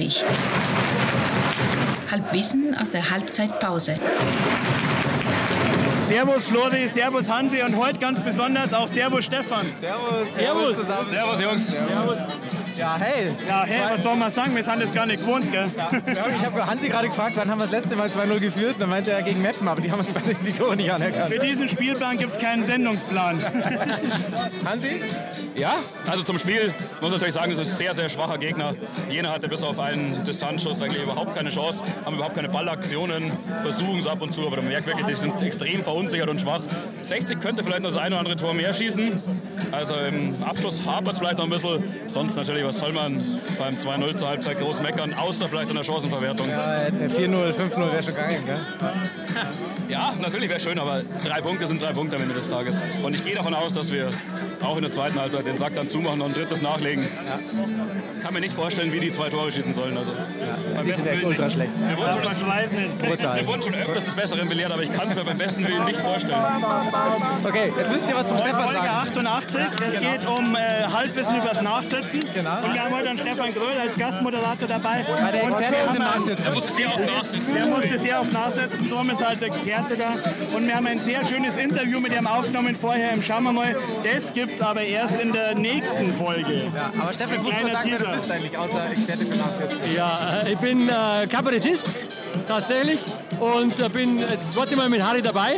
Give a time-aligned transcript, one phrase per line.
[0.00, 0.22] 9.30
[2.10, 3.96] Halbwissen aus der Halbzeitpause.
[6.08, 9.66] Servus Flori, Servus Hansi und heute ganz besonders auch Servus Stefan.
[9.80, 10.34] Servus.
[10.34, 10.76] Servus.
[10.78, 11.04] zusammen.
[11.08, 11.68] Servus, Jungs.
[11.68, 12.18] Servus.
[12.80, 13.26] Ja, hey.
[13.46, 14.56] Ja, hey, was soll man sagen?
[14.56, 15.66] Wir sind das gar nicht gewohnt, gell?
[15.76, 18.76] Ja, ich habe Hansi gerade gefragt, wann haben wir das letzte Mal 2-0 geführt?
[18.78, 21.30] Dann meinte er gegen Meppen, aber die haben uns beide die Tore nicht anerkannt.
[21.30, 23.38] Für diesen Spielplan gibt es keinen Sendungsplan.
[24.64, 25.02] Hansi?
[25.54, 25.74] Ja,
[26.10, 26.72] also zum Spiel
[27.02, 28.74] muss ich natürlich sagen, es ist ein sehr, sehr schwacher Gegner.
[29.10, 33.98] Jena hatte bis auf einen Distanzschuss eigentlich überhaupt keine Chance, haben überhaupt keine Ballaktionen, versuchen
[33.98, 36.62] es ab und zu, aber man merkt wirklich, die sind extrem verunsichert und schwach.
[37.02, 39.12] 60 könnte vielleicht noch das eine oder andere Tor mehr schießen.
[39.70, 41.84] Also im Abschluss hapert es vielleicht noch ein bisschen.
[42.06, 43.20] Sonst natürlich, was soll man
[43.58, 46.48] beim 2-0 zur Halbzeit groß meckern, außer vielleicht in der Chancenverwertung.
[46.48, 48.58] Ja, 4-0, 5-0 wäre schon gegangen, gell?
[48.80, 48.92] Ja,
[50.20, 52.82] natürlich wäre schön, aber drei Punkte sind drei Punkte am Ende des Tages.
[53.02, 54.10] Und ich gehe davon aus, dass wir
[54.62, 57.08] auch in der zweiten Halbzeit den Sack dann zumachen und ein drittes nachlegen.
[58.22, 59.96] Kann mir nicht vorstellen, wie die zwei Tore schießen sollen.
[59.96, 60.12] Also,
[60.76, 61.54] beim Die sind echt Willen ultra nicht.
[61.54, 61.72] schlecht.
[61.88, 63.36] Wir wollen schon.
[63.36, 65.84] Wir wurden schon öfters des Besseren belehrt, aber ich kann es mir beim besten Willen
[65.84, 66.38] nicht vorstellen.
[67.44, 68.88] Okay, jetzt wisst ihr was zum Stefan Folge sagen.
[68.88, 69.60] 88.
[69.88, 70.58] Es geht um äh,
[70.92, 72.24] Halbwissen übers Nachsitzen.
[72.34, 72.56] Genau.
[72.62, 75.04] Und wir haben heute einen Stefan Gröll als Gastmoderator dabei.
[75.20, 76.46] Weil der Experte ist im Nachsitzen.
[76.46, 77.54] Er musste sehr oft nachsitzen.
[77.54, 80.14] Der musste sehr oft nachsetzen, darum ist er als Experte da.
[80.56, 83.76] Und wir haben ein sehr schönes Interview mit ihm aufgenommen vorher im Schauen wir mal.
[84.04, 86.70] Das gibt es aber erst in der nächsten Folge.
[86.74, 88.16] Ja, aber Stefan, du musst mal Kleiner sagen, wer du Teaser.
[88.16, 89.92] bist eigentlich, außer Experte für Nachsitzen.
[89.94, 91.84] Ja, äh, ich bin äh, Kabarettist
[92.46, 93.00] tatsächlich
[93.38, 95.54] und äh, bin jetzt das zweite Mal mit Harry dabei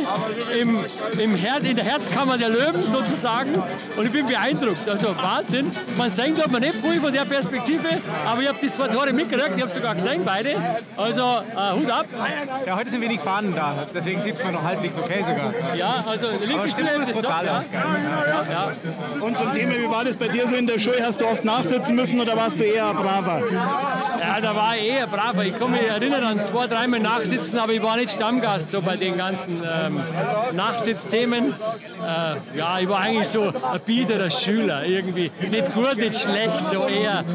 [0.59, 0.79] im,
[1.19, 3.53] im Her in der Herzkammer der Löwen sozusagen
[3.97, 4.87] und ich bin beeindruckt.
[4.87, 5.71] Also Wahnsinn.
[5.97, 7.87] Man glaube man nicht viel von der Perspektive,
[8.25, 10.55] aber ich habe die zwei Tore mitgekriegt, ich habe sogar gesehen beide.
[10.97, 12.07] Also äh, Hut ab.
[12.65, 15.53] Ja, heute sind wenig Fahnen da, deswegen sieht man noch halbwegs okay sogar.
[15.75, 17.45] Ja, also linke Stimmung ist brutal.
[17.45, 17.63] ja.
[17.73, 18.45] Ja.
[18.51, 18.71] Ja.
[19.19, 20.97] Und zum Thema, wie war das bei dir so in der Schule?
[21.05, 23.43] Hast du oft nachsitzen müssen oder warst du eher braver?
[24.23, 25.43] Ja, da war ich eher braver.
[25.43, 28.95] Ich kann mich erinnern an zwei, dreimal Nachsitzen, aber ich war nicht Stammgast so bei
[28.95, 29.99] den ganzen ähm,
[30.53, 31.49] Nachsitzthemen.
[31.51, 35.29] Äh, ja, ich war eigentlich so ein biederer Schüler irgendwie.
[35.51, 37.25] Nicht gut, nicht schlecht, so eher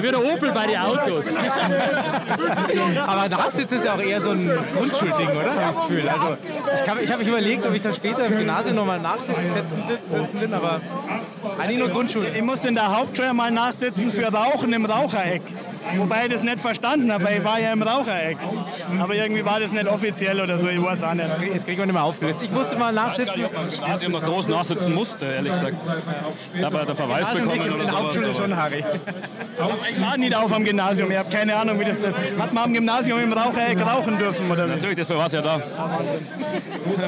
[0.00, 1.26] wie der Opel bei den Autos.
[3.06, 5.54] Aber Nachsitzen ist ja auch eher so ein Grundschulding, oder?
[5.54, 6.08] Habe ich das Gefühl.
[6.08, 6.36] Also,
[6.82, 9.82] ich habe ich hab mich überlegt, ob ich dann später im Gymnasium nochmal nachsitzen
[10.40, 10.80] bin, aber
[11.58, 12.30] eigentlich nur Grundschule.
[12.30, 15.42] Ich musste in der Hauptschule mal nachsitzen für Rauchen im Rauchereck.
[15.96, 18.36] Wobei ich das nicht verstanden habe, weil ich war ja im Rauchereck.
[19.00, 21.28] Aber irgendwie war das nicht offiziell oder so, ich weiß auch nicht.
[21.52, 22.42] Jetzt kriegen wir nicht mehr aufgelöst.
[22.42, 23.44] Ich musste mal nachsitzen.
[24.00, 25.76] Ich noch groß nachsitzen musste, ehrlich gesagt.
[26.54, 28.00] Ich habe einen Verweis Also nicht bekommen oder der sowas.
[28.02, 28.84] Hauptschule aber- schon, Harry.
[29.90, 32.14] Ich war nicht auf am Gymnasium, ich habe keine Ahnung, wie das ist.
[32.38, 34.66] Hat man am Gymnasium im Rauchereck rauchen dürfen oder?
[34.66, 35.62] Natürlich, dafür war es ja da.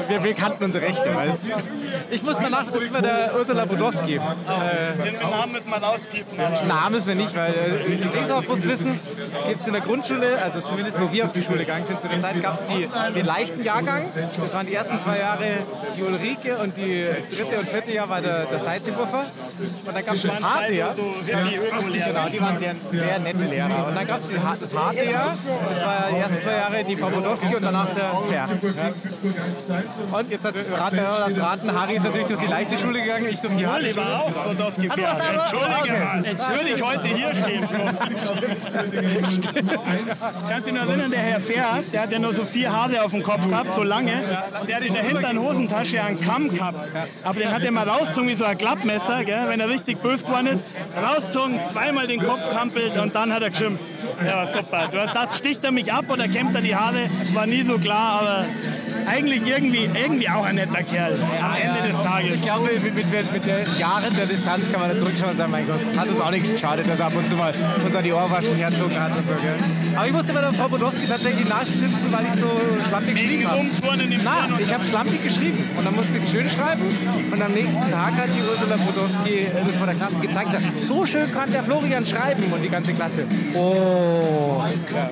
[0.09, 1.82] Wir, wir kannten unsere Rechte, weißt du.
[2.11, 4.19] Ich muss mal nachsitzen bei der Ursula Budowski.
[4.19, 6.39] Den Namen müssen wir rauspiepen.
[6.39, 8.99] aber- Na, müssen wir nicht, weil äh, in Seesdorf musst du wissen,
[9.47, 12.07] gibt es in der Grundschule, also zumindest wo wir auf die Schule gegangen sind, zu
[12.07, 14.05] der Zeit gab es den leichten Jahrgang.
[14.39, 15.45] Das waren die ersten zwei Jahre
[15.95, 19.23] die Ulrike und die dritte und vierte Jahr war der, der Seitzenpuffer.
[19.85, 20.93] Und dann gab es das harte zwei Jahr.
[20.95, 21.13] so-.
[21.25, 23.87] Genau, die waren sehr, sehr nette Lehrer.
[23.87, 25.37] Und dann gab es das harte Jahr.
[25.69, 28.51] Das war die ersten zwei Jahre die Frau Bodowski und danach der Ferch.
[28.75, 30.17] Ja.
[30.19, 33.39] Und jetzt hat Rat, das Raten, Harry ist natürlich durch die leichte Schule gegangen, ich
[33.39, 34.05] durch die harte Ich Schule.
[34.05, 34.79] war auch warst
[35.21, 35.99] aber- Entschuldige okay.
[35.99, 36.23] mal.
[36.23, 37.63] Würde ich heute hier stehen.
[40.49, 43.03] Kannst du dich noch erinnern, der Herr Ferch, der hat ja nur so vier Haare
[43.03, 44.13] auf dem Kopf gehabt, so lange.
[44.61, 46.89] Und der hat in der hinteren Hosentasche einen Kamm gehabt.
[47.23, 49.43] Aber den hat er mal rausgezogen wie so ein Klappmesser, gell?
[49.47, 50.63] wenn er richtig böse geworden ist.
[51.01, 53.83] Rausgezogen, zweimal den Kopf kampelt und dann hat er geschimpft.
[54.25, 54.87] Ja, war super.
[54.91, 57.09] Du hast gedacht, sticht er mich ab oder kämmt er die Haare?
[57.33, 58.45] War nie so klar, aber
[59.07, 62.35] eigentlich irgendwie, irgendwie auch ein netter Kerl am Ende des Tages.
[62.35, 65.51] Ich glaube, mit, mit, mit, den Jahren der Distanz kann man da zurückschauen und sagen,
[65.51, 67.53] mein Gott, hat uns auch nichts geschadet, dass er ab und zu mal
[67.85, 69.33] uns an die Ohrwaschen herzogen hat und so.
[69.35, 69.57] Gell?
[69.95, 72.49] Aber ich musste bei der Frau Bodowski tatsächlich nachsitzen, weil ich so
[72.87, 73.61] schlampig geschrieben habe.
[74.59, 76.83] Ich habe schlampig geschrieben und dann musste ich es schön schreiben
[77.31, 80.55] und am nächsten Tag hat die Ursula Bodowski äh, das vor der Klasse gezeigt.
[80.85, 83.25] So schön kann der Florian schreiben und die ganze Klasse.
[83.53, 84.63] Oh.
[84.93, 85.09] Ja.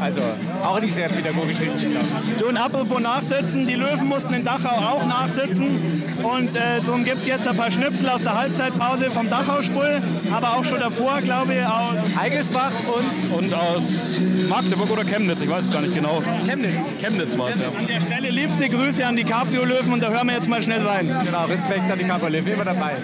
[0.00, 0.20] Also
[0.62, 2.36] auch nicht sehr pädagogisch richtig, glaube ich.
[2.36, 6.02] Du, und apropos nachsitzen, die Löwen mussten in Dachau auch nachsitzen.
[6.22, 10.56] Und äh, darum gibt es jetzt ein paar Schnipsel aus der Halbzeitpause vom Dachau-Spul, aber
[10.56, 15.64] auch schon davor, glaube ich, aus Eigelsbach und Und aus Magdeburg oder Chemnitz, ich weiß
[15.64, 16.22] es gar nicht genau.
[16.44, 16.90] Chemnitz.
[17.00, 17.68] Chemnitz war es ja.
[17.68, 20.84] an der Stelle liebste Grüße an die Caprio-Löwen und da hören wir jetzt mal schnell
[20.84, 21.06] rein.
[21.24, 22.96] Genau, Respekt an die Kaperlev, immer dabei.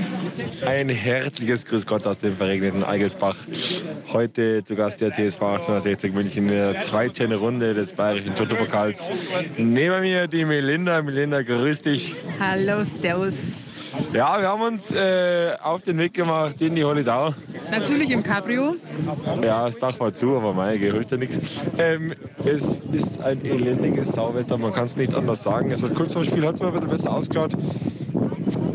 [0.64, 3.37] Ein herzliches Grüß Gott aus dem verregneten Eigelsbach.
[4.12, 9.11] Heute zu Gast der TSV 1860 München in der zweiten Runde des Bayerischen Toto-Pokals.
[9.56, 11.02] Neben mir die Melinda.
[11.02, 12.14] Melinda, grüß dich.
[12.40, 13.34] Hallo, Servus.
[14.12, 17.34] Ja, wir haben uns äh, auf den Weg gemacht in die Holidau.
[17.70, 18.76] Natürlich im Cabrio.
[19.43, 21.38] Ja, das Dach war zu, aber mein, hilft ja nichts.
[21.76, 22.14] Ähm,
[22.44, 25.70] es ist ein elendiges Sauwetter, man kann es nicht anders sagen.
[25.70, 27.52] Es hat kurz vor dem Spiel hat es mal ein bisschen besser ausgeschaut.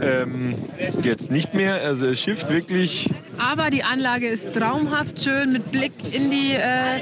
[0.01, 0.55] Ähm,
[1.03, 1.81] jetzt nicht mehr.
[1.81, 3.09] Also es schifft wirklich.
[3.37, 6.99] Aber die Anlage ist traumhaft schön mit Blick in, die, äh,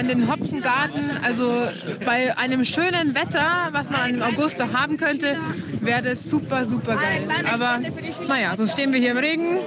[0.00, 1.18] in den Hopfengarten.
[1.24, 1.68] Also
[2.04, 5.36] bei einem schönen Wetter, was man im August noch haben könnte,
[5.80, 7.26] wäre das super, super geil.
[7.52, 7.80] Aber
[8.28, 9.58] naja, sonst stehen wir hier im Regen.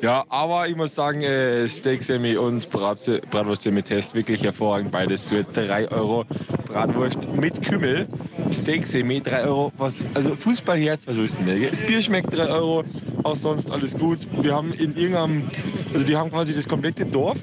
[0.00, 4.90] Ja, aber ich muss sagen, äh, Steak Semi und Bratze, Bratwurst mit Test wirklich hervorragend.
[4.90, 6.24] Beides für 3 Euro.
[6.66, 8.06] Bratwurst mit Kümmel.
[8.54, 9.72] Steak Semi 3 Euro.
[9.78, 11.70] Was, also Fußballherz, was ist denn der?
[11.70, 12.84] Das Bier schmeckt 3 Euro.
[13.22, 14.18] Auch sonst alles gut.
[14.40, 15.50] Wir haben in irgendeinem,
[15.92, 17.38] also die haben quasi das komplette Dorf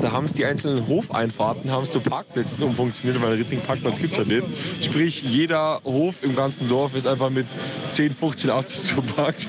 [0.00, 4.12] da haben es die einzelnen Hofeinfahrten haben es zu Parkplätzen umfunktioniert, weil richtigen Parkplatz gibt
[4.12, 4.46] es ja nicht.
[4.80, 7.46] Sprich, jeder Hof im ganzen Dorf ist einfach mit
[7.90, 9.46] 10, 15 Autos zuparkt.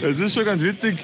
[0.00, 0.98] Das ist schon ganz witzig.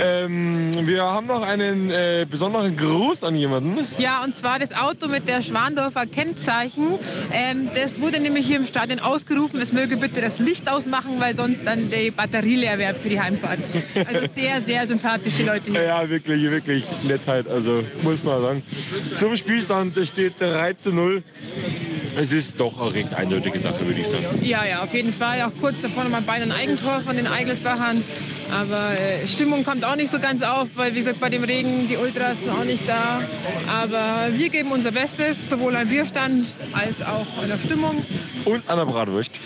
[0.00, 3.86] Ähm, wir haben noch einen äh, besonderen Gruß an jemanden.
[3.98, 6.98] Ja, und zwar das Auto mit der Schwandorfer Kennzeichen.
[7.32, 9.60] Ähm, das wurde nämlich hier im Stadion ausgerufen.
[9.60, 13.20] Es möge bitte das Licht ausmachen, weil sonst dann die Batterie leer wäre für die
[13.20, 13.60] Heimfahrt.
[14.06, 15.82] Also sehr, sehr sympathische Leute hier.
[15.82, 17.48] Ja, wirklich, wirklich Nettheit.
[17.48, 18.62] Also muss man sagen.
[19.14, 21.22] Zum Spielstand steht 3 zu 0.
[22.16, 24.24] Es ist doch eine recht eindeutige Sache, würde ich sagen.
[24.42, 25.42] Ja, ja, auf jeden Fall.
[25.42, 28.04] Auch kurz davor nochmal beinahe ein Eigentor von den Eigelsbachern.
[28.52, 31.88] Aber äh, Stimmung kommt auch nicht so ganz auf, weil wie gesagt, bei dem Regen,
[31.88, 33.22] die Ultras sind auch nicht da.
[33.68, 38.04] Aber wir geben unser Bestes, sowohl am Bierstand als auch an der Stimmung.
[38.44, 39.40] Und an der Bratwurst.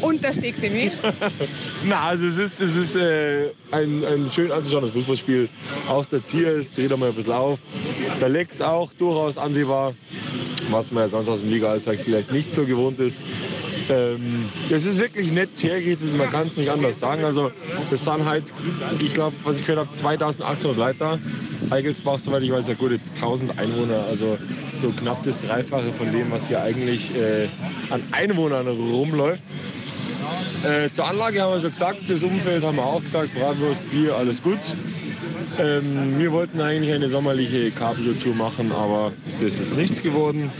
[0.00, 0.90] Und der Steaksemi.
[1.84, 5.48] Na, also es ist, es ist äh, ein, ein schön anzuschauendes Fußballspiel.
[5.88, 7.58] Auch der Zier, es dreht einmal ein bisschen auf.
[8.20, 9.94] Der Lex auch durchaus ansehbar,
[10.70, 13.26] was man ja sonst aus dem Liga-Alltag vielleicht nicht so gewohnt ist.
[13.90, 17.24] Ähm, es ist wirklich nett hergerichtet, man kann es nicht anders sagen.
[17.24, 17.50] Also
[17.90, 18.52] es sind halt,
[19.00, 21.18] ich glaube, was ich gehört habe, 2800 Leute.
[21.70, 24.04] Eigelsbach, soweit ich weiß, ja gute 1000 Einwohner.
[24.08, 24.38] Also
[24.74, 27.48] so knapp das Dreifache von dem, was hier eigentlich äh,
[27.90, 29.42] an Einwohnern rumläuft.
[30.62, 34.14] Äh, zur Anlage haben wir schon gesagt, das Umfeld haben wir auch gesagt, Bratwurst, Bier,
[34.14, 34.58] alles gut.
[35.60, 39.12] Ähm, wir wollten eigentlich eine sommerliche Cabrio-Tour machen, aber
[39.42, 40.50] das ist nichts geworden.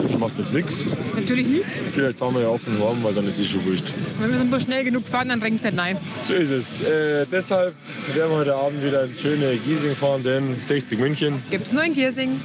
[0.00, 0.84] Das macht uns nichts.
[1.16, 1.66] Natürlich nicht.
[1.90, 3.92] Vielleicht fahren wir ja offen warm, weil dann ist es schon wurscht.
[4.20, 5.98] Wenn wir so schnell genug fahren, dann regnet es nicht rein.
[6.22, 6.80] So ist es.
[6.82, 7.74] Äh, deshalb
[8.14, 11.42] werden wir heute Abend wieder in schöne Giesing fahren, denn 60 München.
[11.50, 12.40] Gibt es nur in Giesing.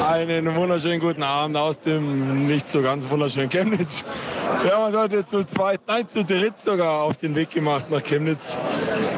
[0.00, 4.02] Einen wunderschönen guten Abend aus dem nicht so ganz wunderschönen Chemnitz.
[4.62, 8.02] Wir haben uns heute zu zweit, nein, zu dritt sogar auf den Weg gemacht nach
[8.02, 8.56] Chemnitz.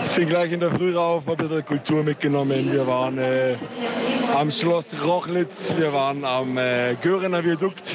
[0.06, 2.72] Sind gleich in der Früh rauf, ein bisschen Kultur mitgenommen.
[2.72, 3.56] Wir waren äh,
[4.36, 7.94] am Schloss Rochlitz, wir waren am äh, Görener Viadukt.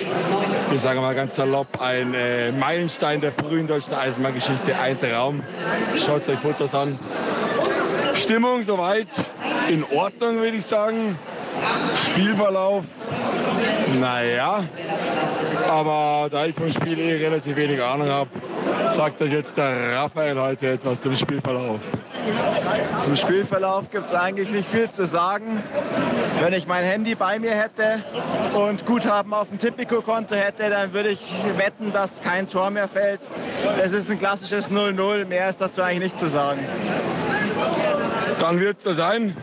[0.74, 5.44] Ich sage mal ganz salopp, ein äh, Meilenstein der frühen deutschen Eisenbahngeschichte, ein Traum.
[5.98, 6.98] Schaut euch Fotos an.
[8.16, 9.10] Stimmung soweit
[9.70, 11.18] in Ordnung, würde ich sagen.
[11.96, 12.84] Spielverlauf,
[14.00, 14.64] naja.
[15.68, 18.30] Aber da ich vom Spiel eh relativ wenig Ahnung habe,
[18.94, 21.80] sagt euch jetzt der Raphael heute etwas zum Spielverlauf.
[23.04, 25.64] Zum Spielverlauf gibt es eigentlich nicht viel zu sagen.
[26.42, 28.04] Wenn ich mein Handy bei mir hätte
[28.54, 31.22] und Guthaben auf dem Tipico-Konto hätte, dann würde ich
[31.56, 33.22] wetten, dass kein Tor mehr fällt.
[33.84, 35.26] Es ist ein klassisches 0-0.
[35.26, 36.60] Mehr ist dazu eigentlich nicht zu sagen.
[38.40, 39.36] Dann wird es so sein.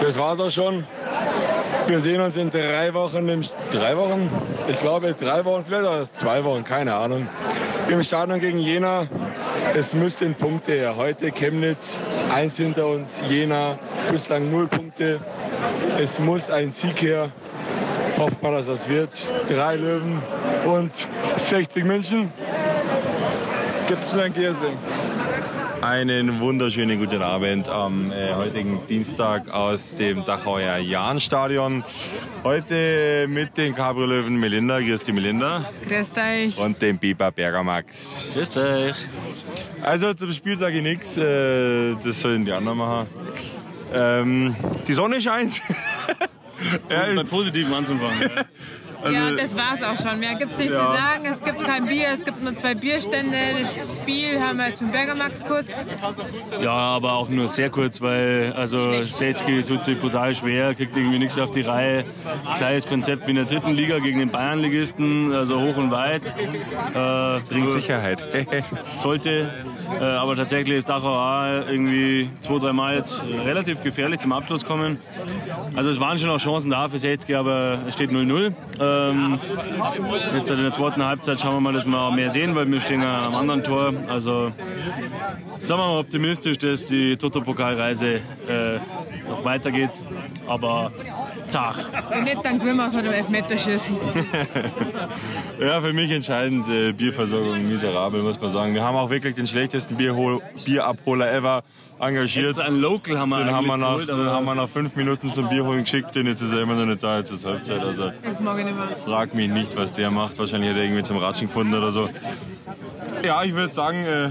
[0.00, 0.84] Das war's auch schon.
[1.86, 4.30] Wir sehen uns in drei Wochen, im, drei Wochen?
[4.68, 7.26] Ich glaube drei Wochen, vielleicht oder zwei Wochen, keine Ahnung.
[7.88, 9.08] Im Stadion gegen Jena.
[9.74, 10.96] Es müssten Punkte her.
[10.96, 12.00] Heute Chemnitz,
[12.32, 13.78] eins hinter uns, Jena,
[14.10, 15.20] bislang null Punkte.
[15.98, 17.30] Es muss ein Sieg her.
[18.16, 19.10] Hofft mal, dass das wird.
[19.48, 20.22] Drei Löwen
[20.66, 22.32] und 60 München.
[23.88, 24.78] Gibt es nur in Giersing.
[25.82, 31.82] Einen wunderschönen guten Abend am äh, heutigen Dienstag aus dem Dachauer Jahnstadion.
[32.44, 34.78] Heute mit den Cabrio-Löwen Melinda.
[34.78, 35.64] Grüß die Melinda.
[35.88, 36.58] Grüß euch.
[36.58, 38.28] Und dem Biber Berger Max.
[38.34, 38.96] Grüß euch.
[39.80, 41.16] Also zum Spiel sage ich nichts.
[41.16, 43.06] Äh, das sollen die anderen machen.
[43.94, 44.56] Ähm,
[44.86, 45.62] die Sonne scheint.
[46.90, 48.30] ja, um bei Positiven anzufangen.
[49.02, 49.06] Ja.
[49.06, 50.20] Also ja, das war's auch schon.
[50.20, 50.78] Mehr gibt's nicht ja.
[50.78, 51.24] zu sagen.
[51.24, 53.36] Es gibt kein Bier, es gibt nur zwei Bierstände.
[53.58, 55.88] Das Spiel haben wir jetzt mit Bergermax kurz.
[56.62, 61.18] Ja, aber auch nur sehr kurz, weil also Selzki tut sich brutal schwer, kriegt irgendwie
[61.18, 62.04] nichts auf die Reihe.
[62.54, 66.22] Kleines Konzept wie in der dritten Liga gegen den Bayernligisten, also hoch und weit.
[66.26, 68.24] Äh, Bringt Sicherheit.
[68.92, 69.64] sollte.
[69.98, 74.64] Äh, aber tatsächlich ist Dachau auch irgendwie zwei, drei Mal jetzt relativ gefährlich zum Abschluss
[74.64, 74.98] kommen.
[75.76, 78.52] Also es waren schon auch Chancen da für Selzki, aber es steht 0-0.
[78.80, 79.40] Ähm,
[80.34, 82.80] jetzt in der zweiten Halbzeit schauen wir mal, dass wir auch mehr sehen, weil wir
[82.80, 83.92] stehen am anderen Tor.
[84.08, 84.52] Also
[85.58, 88.78] sind wir mal optimistisch, dass die Toto-Pokalreise äh,
[89.28, 89.90] noch weitergeht,
[90.46, 90.92] aber
[91.50, 91.76] zart.
[92.10, 93.96] Wenn nicht, dann gewinnen wir es halt im Elfmeterschießen.
[95.60, 98.72] Ja, für mich entscheidend äh, Bierversorgung miserabel, muss man sagen.
[98.72, 101.62] Wir haben auch wirklich den schlechtesten Bierhol Bierabholer ever
[102.00, 102.48] engagiert.
[102.48, 104.96] Extra ein Local haben wir den haben wir, nach, geholt, den haben wir nach fünf
[104.96, 107.80] Minuten zum Bierholen geschickt, den jetzt ist er immer noch nicht da, jetzt ist Halbzeit.
[107.80, 108.96] Also Jetzt ich nicht mehr.
[109.04, 110.38] frag mich nicht, was der macht.
[110.38, 112.08] Wahrscheinlich hat er irgendwie zum Ratschen gefunden oder so.
[113.22, 114.28] Ja, ich würde sagen, äh,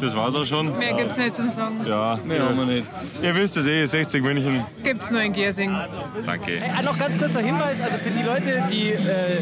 [0.00, 0.76] das war's auch schon.
[0.78, 1.80] Mehr gibt's nicht zum Sagen.
[1.86, 2.88] Ja, Mehr haben wir nicht.
[3.22, 4.64] Ihr wisst es eh, 60 München.
[4.82, 5.74] Gibt's nur in Giersing.
[6.24, 6.56] Danke.
[6.56, 9.40] Äh, noch ganz kurzer Hinweis, also für die Leute, die äh,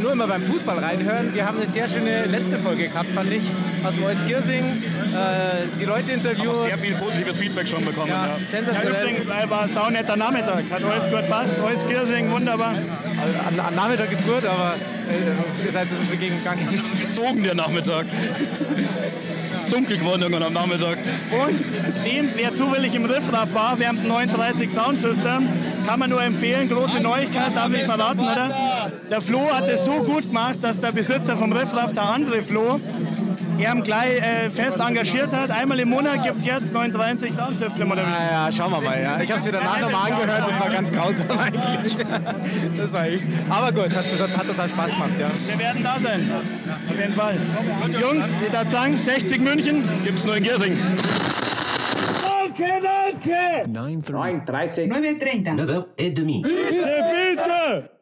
[0.00, 3.42] nur immer beim Fußball reinhören, wir haben eine sehr schöne letzte Folge gehabt, fand ich,
[3.84, 4.82] aus dem Euskirchen.
[4.82, 6.54] Äh, die Leute interviewen.
[6.76, 8.08] Sehr viel positives Feedback schon bekommen.
[8.08, 8.38] Ja, Ja.
[8.38, 9.02] Ja, sensationell.
[9.02, 10.64] übrigens, weil war ein saunetter Nachmittag.
[10.70, 11.56] Hat alles gut passt.
[11.64, 12.74] Alles Kirsing, wunderbar.
[13.48, 14.74] Am, am Nachmittag ist gut, aber
[15.10, 16.82] äh, ihr seid so viel gegangen.
[17.00, 18.06] Gezogen der Nachmittag.
[19.52, 20.98] Es ist dunkel geworden irgendwann am Nachmittag.
[21.30, 21.60] Und
[22.04, 25.48] den, wer zufällig im Riffraff war, während dem 39 Sound System,
[25.86, 26.68] kann man nur empfehlen.
[26.68, 28.90] Große Neuigkeit, darf ich verraten, oder?
[29.10, 32.78] Der Flo hat es so gut gemacht, dass der Besitzer vom Riffraff, der andere Flo,
[33.58, 35.50] er ihn gleich äh, fest engagiert hat.
[35.50, 38.10] Einmal im Monat gibt es jetzt 39 Sound System, oder wie?
[38.10, 39.00] Ja, ja, schauen wir mal.
[39.00, 39.20] Ja.
[39.20, 41.96] Ich habe es mir danach nochmal angehört, das war ganz grausam eigentlich.
[42.76, 43.24] Das war echt.
[43.48, 45.30] Aber gut, hat, hat total Spaß gemacht, ja.
[45.46, 46.30] Wir werden da sein.
[46.88, 47.36] Auf jeden Fall.
[48.00, 49.88] Jungs, ich darf sagen, 60 München.
[50.04, 50.78] Gibt's nur in Giersing.
[52.58, 53.70] Danke, danke!
[53.70, 54.46] 9.30.
[54.46, 54.88] 9h30.
[54.88, 55.86] 9h30.
[55.98, 56.42] 9h30.
[56.42, 57.95] Bitte, bitte!